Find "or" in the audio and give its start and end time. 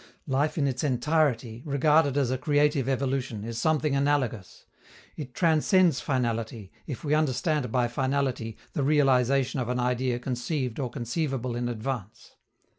10.79-10.89